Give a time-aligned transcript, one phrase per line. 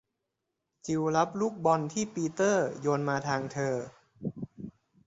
[0.85, 3.75] จิลรับลูกบอลที่ปีเตอร์โยนมาทางเธอ